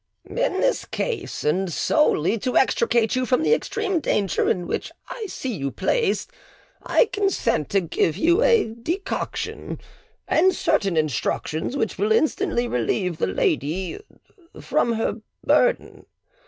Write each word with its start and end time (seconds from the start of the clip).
"In 0.25 0.35
this 0.61 0.85
case, 0.85 1.43
and 1.43 1.71
solely 1.71 2.39
to 2.39 2.57
extricate 2.57 3.15
you 3.15 3.23
from 3.27 3.43
the 3.43 3.53
extreme 3.53 3.99
danger 3.99 4.49
in 4.49 4.65
which 4.65 4.91
I 5.09 5.27
see 5.27 5.53
you 5.53 5.69
placed, 5.69 6.31
I 6.81 7.05
consent 7.05 7.69
to 7.69 7.81
give 7.81 8.17
you 8.17 8.41
a 8.41 8.73
decoction, 8.81 9.79
and 10.27 10.55
certain 10.55 10.97
instructions, 10.97 11.77
which 11.77 11.99
will 11.99 12.11
instantly 12.11 12.67
relieve 12.67 13.19
the 13.19 13.27
lady 13.27 13.99
from 14.59 14.93
her 14.93 15.21
burden. 15.45 16.07